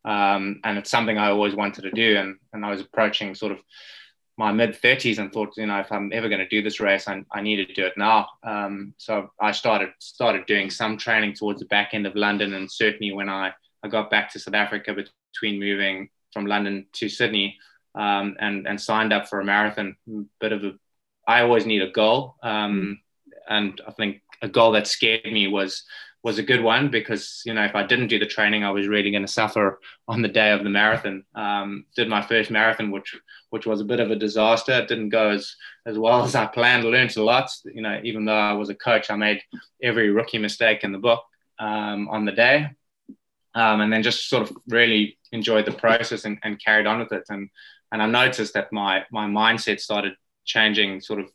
[0.05, 2.17] Um, and it's something I always wanted to do.
[2.17, 3.61] And, and I was approaching sort of
[4.37, 7.07] my mid 30s and thought, you know, if I'm ever going to do this race,
[7.07, 8.29] I, I need to do it now.
[8.43, 12.71] Um, so I started started doing some training towards the back end of London, and
[12.71, 17.59] certainly when I, I got back to South Africa between moving from London to Sydney
[17.95, 19.97] um, and and signed up for a marathon.
[20.41, 20.73] Bit of a,
[21.29, 23.01] I always need a goal, um,
[23.49, 25.85] and I think a goal that scared me was
[26.23, 28.87] was a good one because you know if I didn't do the training, I was
[28.87, 31.25] really going to suffer on the day of the marathon.
[31.35, 33.17] Um, did my first marathon, which
[33.51, 34.73] which was a bit of a disaster.
[34.73, 36.85] It didn't go as as well as I planned.
[36.85, 37.51] Learned a lot.
[37.65, 39.43] You know, even though I was a coach, I made
[39.83, 41.23] every rookie mistake in the book
[41.59, 42.71] um, on the day,
[43.55, 47.13] um, and then just sort of really enjoyed the process and, and carried on with
[47.13, 47.25] it.
[47.29, 47.51] And
[47.91, 51.01] and I noticed that my my mindset started changing.
[51.01, 51.27] Sort of,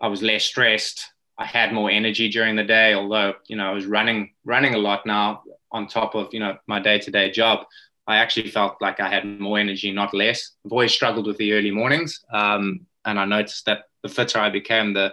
[0.00, 1.12] I was less stressed.
[1.40, 4.78] I had more energy during the day, although you know I was running running a
[4.78, 7.66] lot now on top of you know my day to day job.
[8.06, 10.52] I actually felt like I had more energy, not less.
[10.64, 14.50] I've always struggled with the early mornings, um, and I noticed that the fitter I
[14.50, 15.12] became, the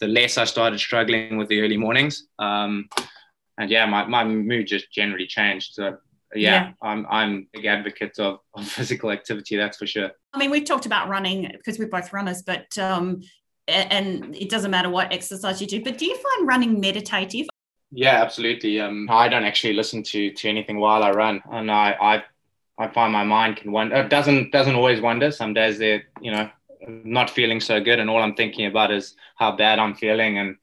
[0.00, 2.26] the less I started struggling with the early mornings.
[2.38, 2.88] Um,
[3.56, 5.74] and yeah, my, my mood just generally changed.
[5.74, 5.96] So
[6.34, 9.56] yeah, yeah, I'm I'm a big advocate of, of, physical activity.
[9.56, 10.10] That's for sure.
[10.34, 13.22] I mean, we've talked about running because we're both runners, but um,
[13.72, 15.82] and it doesn't matter what exercise you do.
[15.82, 17.46] But do you find running meditative?
[17.90, 18.80] Yeah, absolutely.
[18.80, 22.88] Um, I don't actually listen to to anything while I run, and I I, I
[22.88, 23.96] find my mind can wander.
[23.96, 25.30] It doesn't doesn't always wander.
[25.30, 26.50] Some days they're you know
[26.88, 30.56] not feeling so good, and all I'm thinking about is how bad I'm feeling, and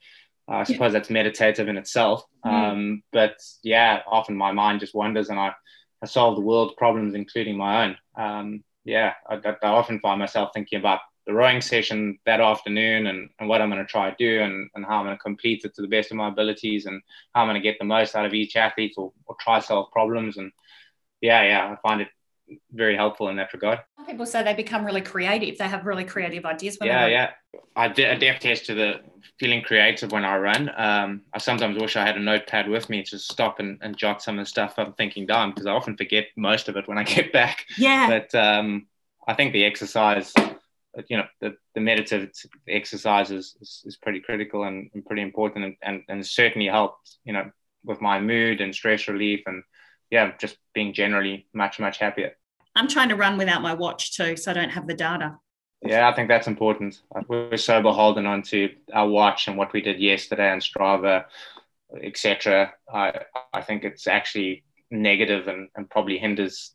[0.48, 1.00] I suppose yeah.
[1.00, 2.24] that's meditative in itself.
[2.46, 2.52] Mm.
[2.52, 5.54] Um, but yeah, often my mind just wanders, and I
[6.02, 7.98] I solve the world's problems, including my own.
[8.16, 13.30] Um, yeah, I, I often find myself thinking about the rowing session that afternoon and,
[13.40, 15.64] and what I'm going to try to do and, and how I'm going to complete
[15.64, 17.04] it to the best of my abilities and
[17.36, 19.92] how I'm going to get the most out of each athlete or, or try solve
[19.92, 20.38] problems.
[20.38, 20.52] And
[21.22, 22.08] yeah, yeah, I find it
[22.72, 23.82] very helpful in that regard.
[24.08, 25.60] People say they become really creative.
[25.60, 26.78] They have really creative ideas.
[26.80, 27.30] When yeah, yeah.
[27.76, 29.02] I, de- I def test to the
[29.40, 30.72] feeling creative when I run.
[30.76, 34.24] Um, I sometimes wish I had a notepad with me to stop and, and jot
[34.24, 36.98] some of the stuff I'm thinking down because I often forget most of it when
[36.98, 37.66] I get back.
[37.78, 38.08] Yeah.
[38.08, 38.88] But um,
[39.28, 40.34] I think the exercise
[41.08, 42.32] you know the, the meditative
[42.68, 47.34] exercises is, is pretty critical and, and pretty important and, and, and certainly helped you
[47.34, 47.50] know
[47.84, 49.64] with my mood and stress relief and
[50.10, 52.32] yeah just being generally much much happier.
[52.76, 55.38] I'm trying to run without my watch too so i don't have the data.
[55.82, 57.02] Yeah i think that's important.
[57.28, 61.26] We're so beholden onto our watch and what we did yesterday and strava
[62.04, 63.20] etc i
[63.54, 66.74] i think it's actually negative and, and probably hinders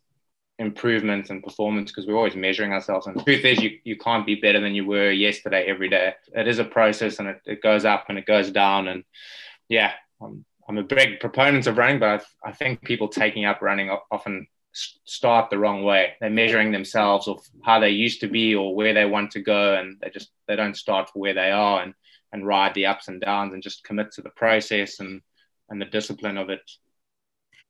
[0.57, 3.07] improvement and performance because we're always measuring ourselves.
[3.07, 6.13] And the truth is, you, you can't be better than you were yesterday every day.
[6.33, 8.87] It is a process and it, it goes up and it goes down.
[8.87, 9.03] And
[9.67, 9.91] yeah,
[10.21, 13.95] I'm, I'm a big proponent of running, but I, I think people taking up running
[14.11, 16.13] often start the wrong way.
[16.19, 19.75] They're measuring themselves of how they used to be or where they want to go,
[19.75, 21.93] and they just they don't start for where they are and
[22.33, 25.21] and ride the ups and downs and just commit to the process and
[25.69, 26.59] and the discipline of it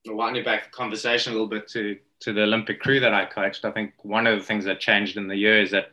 [0.08, 3.66] winding back the conversation a little bit to to the Olympic crew that I coached,
[3.66, 5.92] I think one of the things that changed in the year is that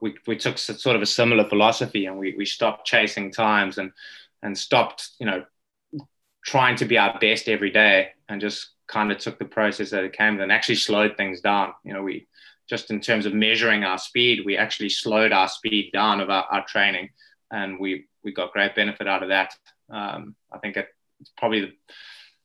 [0.00, 3.92] we, we took sort of a similar philosophy and we, we stopped chasing times and
[4.44, 5.44] and stopped you know
[6.44, 10.04] trying to be our best every day and just kind of took the process that
[10.04, 11.72] it came and actually slowed things down.
[11.84, 12.26] You know, we
[12.68, 16.44] just in terms of measuring our speed, we actually slowed our speed down of our,
[16.44, 17.10] our training
[17.50, 19.54] and we we got great benefit out of that.
[19.90, 21.76] Um, I think it's probably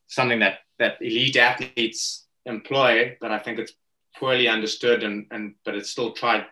[0.08, 3.74] something that that elite athletes employ, but I think it's
[4.18, 6.46] poorly understood and, and but it's still tried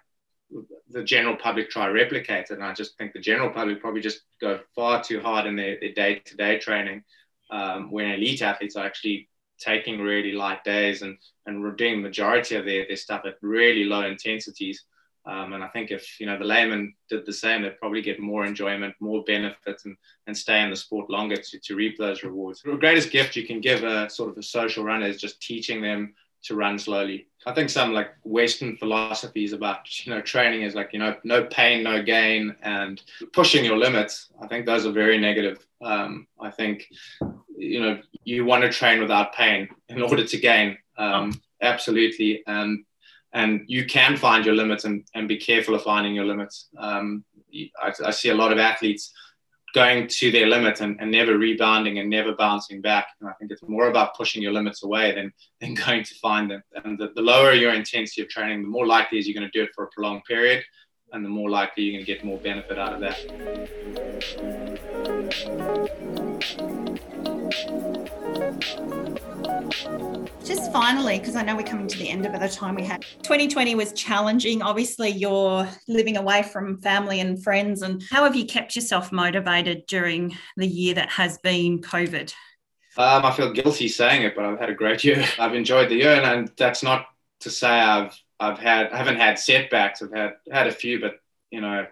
[0.91, 2.59] the general public try replicate it.
[2.59, 5.77] And I just think the general public probably just go far too hard in their,
[5.81, 7.03] their day-to-day training
[7.51, 9.29] um, when elite athletes are actually
[9.59, 14.03] taking really light days and, and doing majority of their, their stuff at really low
[14.03, 14.85] intensities.
[15.27, 18.21] Um, and I think if you know the layman did the same, they'd probably get
[18.21, 22.23] more enjoyment, more benefits, and, and stay in the sport longer to, to reap those
[22.23, 22.63] rewards.
[22.63, 25.83] The greatest gift you can give a sort of a social runner is just teaching
[25.83, 27.27] them to run slowly.
[27.45, 31.45] I think some like Western philosophies about you know training is like you know no
[31.45, 34.29] pain, no gain, and pushing your limits.
[34.41, 35.67] I think those are very negative.
[35.83, 36.89] Um, I think
[37.57, 40.79] you know you want to train without pain in order to gain.
[40.97, 42.85] Um, absolutely, and
[43.37, 46.69] and you can find your limits and, and be careful of finding your limits.
[46.79, 47.23] Um,
[47.83, 49.13] I, I, see a lot of athletes
[49.75, 53.09] going to their limit and, and never rebounding and never bouncing back.
[53.21, 56.51] And I think it's more about pushing your limits away than, than going to find
[56.51, 56.63] them.
[56.83, 59.59] And the, the lower your intensity of training, the more likely is you're going to
[59.59, 60.65] do it for a prolonged period,
[61.13, 63.21] and the more likely you're going to get more benefit out of that.
[70.47, 73.05] Just finally, because I know we're coming to the end of the time we had.
[73.25, 74.63] 2020 was challenging.
[74.63, 77.83] Obviously, you're living away from family and friends.
[77.83, 82.33] And how have you kept yourself motivated during the year that has been COVID?
[82.97, 85.27] Um, I feel guilty saying it, but I've had a great year.
[85.37, 87.07] I've enjoyed the year, and that's not
[87.41, 90.01] to say I've I've had I haven't had setbacks.
[90.01, 91.19] I've had had a few, but
[91.51, 91.89] you know,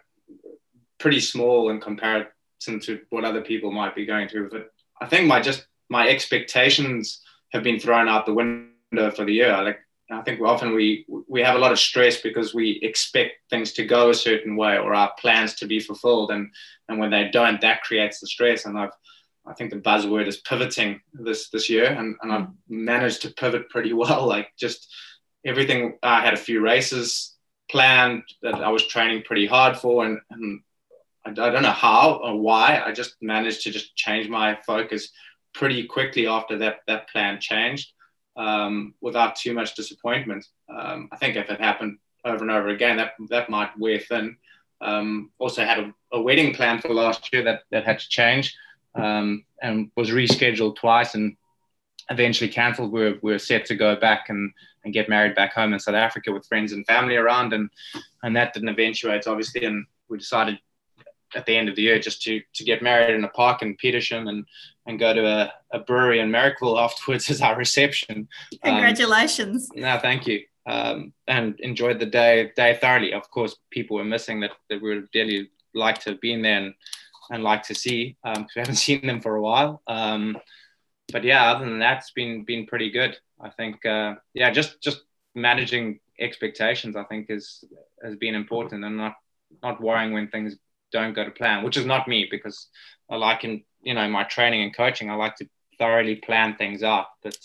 [0.99, 4.51] pretty small in comparison to what other people might be going through.
[4.51, 7.24] But I think my just my expectations
[7.55, 9.57] have been thrown out the window for the year.
[9.63, 9.79] Like
[10.11, 13.87] I think often we we have a lot of stress because we expect things to
[13.87, 16.51] go a certain way or our plans to be fulfilled, and
[16.89, 18.67] and when they don't, that creates the stress.
[18.67, 18.93] And I've
[19.47, 23.71] I think the buzzword is pivoting this this year, and, and I've managed to pivot
[23.71, 24.27] pretty well.
[24.27, 24.93] Like just
[25.45, 27.37] everything, I had a few races
[27.71, 30.61] planned that I was training pretty hard for, and, and
[31.25, 32.83] I, I don't know how or why.
[32.85, 35.11] I just managed to just change my focus
[35.55, 37.93] pretty quickly after that that plan changed
[38.37, 40.45] um, without too much disappointment.
[40.69, 44.37] Um, I think if it happened over and over again, that that might wear thin.
[44.81, 48.55] Um, also had a, a, wedding plan for last year that that had to change
[48.95, 51.37] um, and was rescheduled twice and
[52.11, 52.93] eventually cancelled.
[52.93, 54.53] We were, we were set to go back and,
[54.85, 57.71] and get married back home in South Africa with friends and family around, and
[58.23, 60.59] and that didn't eventuate obviously, and we decided
[61.35, 63.77] at the end of the year just to to get married in a park in
[63.77, 64.47] Petersham and
[64.87, 68.29] and go to a, a brewery in Marrickville afterwards as our reception.
[68.63, 69.71] Um, Congratulations.
[69.75, 70.43] Um, no, thank you.
[70.67, 73.13] Um, and enjoyed the day day thoroughly.
[73.13, 76.59] Of course, people were missing that, that we would really like to have been there
[76.59, 76.75] and,
[77.31, 78.17] and like to see.
[78.25, 79.83] Um, we haven't seen them for a while.
[79.87, 80.39] Um,
[81.13, 83.17] but yeah, other than that, it's been been pretty good.
[83.41, 85.03] I think uh, yeah, just just
[85.35, 86.97] managing expectations.
[86.97, 87.65] I think is
[88.03, 89.15] has been important and not
[89.63, 90.57] not worrying when things
[90.95, 92.69] don't go to plan, which is not me because
[93.11, 96.83] I like in you know my training and coaching, I like to thoroughly plan things
[96.83, 97.07] out.
[97.23, 97.37] But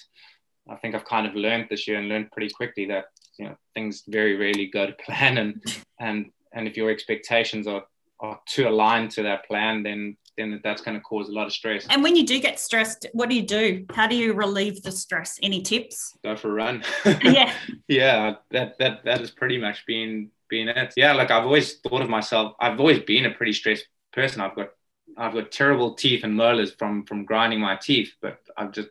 [0.69, 3.05] I think I've kind of learned this year and learned pretty quickly that
[3.37, 5.61] you know things very rarely go to plan, and
[5.99, 7.83] and and if your expectations are
[8.21, 11.53] are too aligned to that plan, then then that's going to cause a lot of
[11.53, 11.85] stress.
[11.89, 13.85] And when you do get stressed, what do you do?
[13.91, 15.37] How do you relieve the stress?
[15.41, 16.17] Any tips?
[16.23, 16.83] Go for a run.
[17.23, 17.53] yeah.
[17.87, 20.93] yeah, that that that has pretty much been been it.
[20.95, 22.55] Yeah, like I've always thought of myself.
[22.59, 24.41] I've always been a pretty stressed person.
[24.41, 24.69] I've got
[25.17, 28.89] I've got terrible teeth and molars from from grinding my teeth, but I've just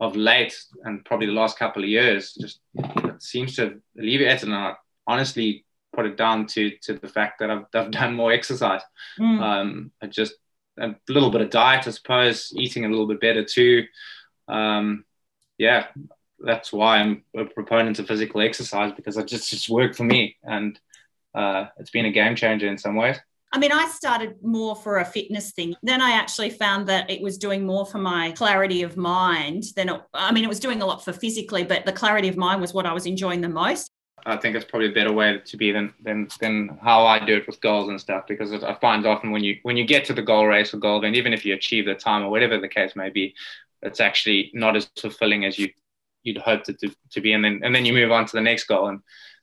[0.00, 4.42] of late and probably the last couple of years just it seems to alleviate it.
[4.44, 4.74] and I
[5.06, 8.82] honestly put it down to to the fact that I've, I've done more exercise.
[9.18, 9.40] Mm.
[9.40, 10.34] Um, I just
[10.78, 13.84] a little bit of diet, I suppose, eating a little bit better too.
[14.48, 15.04] Um,
[15.58, 15.88] yeah,
[16.38, 20.36] that's why I'm a proponent of physical exercise because it just just worked for me
[20.42, 20.78] and
[21.34, 23.16] uh, it's been a game changer in some ways.
[23.52, 25.74] I mean, I started more for a fitness thing.
[25.82, 29.88] Then I actually found that it was doing more for my clarity of mind than
[29.88, 32.60] it, I mean, it was doing a lot for physically, but the clarity of mind
[32.60, 33.90] was what I was enjoying the most.
[34.26, 37.36] I think it's probably a better way to be than than than how I do
[37.36, 38.26] it with goals and stuff.
[38.28, 41.04] Because I find often when you when you get to the goal race or goal
[41.04, 43.34] and even if you achieve the time or whatever the case may be,
[43.82, 45.70] it's actually not as fulfilling as you
[46.22, 48.42] you'd hoped it to, to be, and then and then you move on to the
[48.42, 48.88] next goal.
[48.88, 49.00] And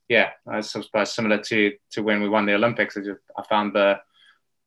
[0.10, 3.74] yeah, I suppose similar to to when we won the Olympics, I, just, I found
[3.74, 4.00] the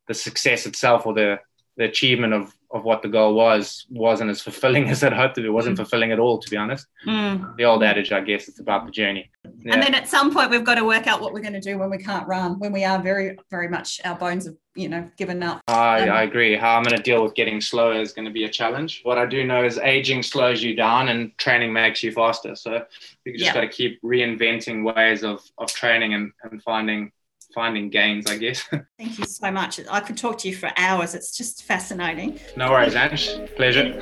[0.09, 1.38] the success itself or the
[1.76, 5.44] the achievement of of what the goal was wasn't as fulfilling as I'd hoped it.
[5.44, 5.78] It wasn't mm.
[5.78, 6.86] fulfilling at all, to be honest.
[7.06, 7.56] Mm.
[7.56, 9.30] The old adage, I guess, it's about the journey.
[9.62, 9.74] Yeah.
[9.74, 11.78] And then at some point, we've got to work out what we're going to do
[11.78, 15.10] when we can't run, when we are very, very much our bones have, you know,
[15.16, 15.60] given up.
[15.66, 16.56] I, um, I agree.
[16.56, 19.00] How I'm going to deal with getting slower is going to be a challenge.
[19.02, 22.54] What I do know is aging slows you down and training makes you faster.
[22.54, 22.84] So
[23.24, 23.54] you just yeah.
[23.54, 27.12] got to keep reinventing ways of, of training and, and finding
[27.55, 28.62] finding gains, I guess.
[28.98, 29.80] Thank you so much.
[29.90, 31.14] I could talk to you for hours.
[31.14, 32.38] It's just fascinating.
[32.57, 33.30] No worries, Ange.
[33.57, 34.01] Pleasure.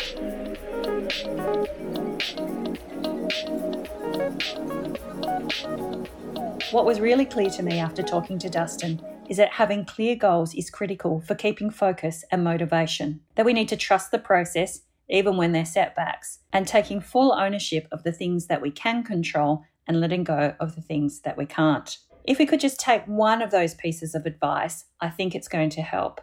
[6.70, 10.54] What was really clear to me after talking to Dustin is that having clear goals
[10.54, 15.36] is critical for keeping focus and motivation, that we need to trust the process even
[15.36, 20.00] when there's setbacks, and taking full ownership of the things that we can control and
[20.00, 21.98] letting go of the things that we can't.
[22.28, 25.70] If we could just take one of those pieces of advice, I think it's going
[25.70, 26.20] to help.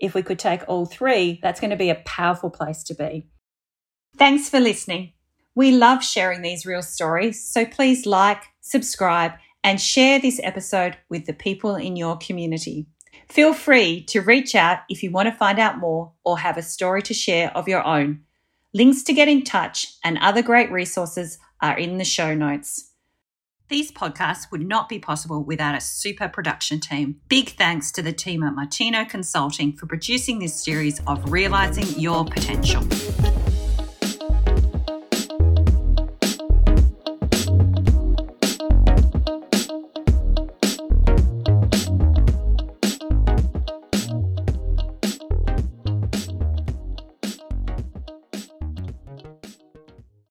[0.00, 3.28] If we could take all three, that's going to be a powerful place to be.
[4.18, 5.12] Thanks for listening.
[5.54, 11.26] We love sharing these real stories, so please like, subscribe, and share this episode with
[11.26, 12.88] the people in your community.
[13.28, 16.62] Feel free to reach out if you want to find out more or have a
[16.62, 18.22] story to share of your own.
[18.72, 22.90] Links to get in touch and other great resources are in the show notes.
[23.68, 27.20] These podcasts would not be possible without a super production team.
[27.28, 32.26] Big thanks to the team at Martino Consulting for producing this series of Realizing Your
[32.26, 32.86] Potential.